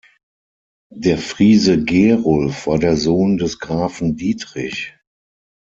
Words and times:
Der 0.95 1.19
Friese 1.19 1.83
Gerulf 1.83 2.65
war 2.65 2.79
der 2.79 2.97
Sohn 2.97 3.37
des 3.37 3.59
Grafen 3.59 4.15
Dietrich. 4.15 4.97